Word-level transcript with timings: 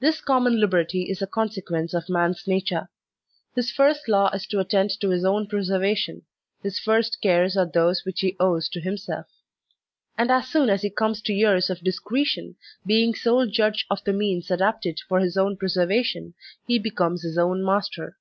This 0.00 0.20
common 0.20 0.58
liberty 0.58 1.04
is 1.04 1.22
a 1.22 1.26
consequence 1.28 1.94
of 1.94 2.08
man's 2.08 2.48
nature. 2.48 2.88
His 3.54 3.70
first 3.70 4.08
law 4.08 4.30
is 4.32 4.48
to 4.48 4.58
attend 4.58 4.98
to 5.00 5.10
his 5.10 5.24
own 5.24 5.46
preservation, 5.46 6.22
his 6.64 6.80
first 6.80 7.18
cares 7.22 7.56
are 7.56 7.66
those 7.72 8.04
which 8.04 8.18
he 8.20 8.34
owes 8.40 8.68
to 8.70 8.80
himself; 8.80 9.28
and 10.18 10.32
as 10.32 10.48
soon 10.48 10.68
as 10.68 10.82
he 10.82 10.90
comes 10.90 11.22
to 11.22 11.32
years 11.32 11.70
of 11.70 11.84
discretion, 11.84 12.56
being 12.84 13.14
sole 13.14 13.46
judge 13.46 13.86
of 13.88 14.02
the 14.02 14.12
means 14.12 14.50
adapted 14.50 14.98
for 15.08 15.20
his 15.20 15.36
own 15.36 15.56
preservation, 15.56 16.34
he 16.66 16.80
be 16.80 16.90
comes 16.90 17.22
his 17.22 17.38
own 17.38 17.64
master. 17.64 18.18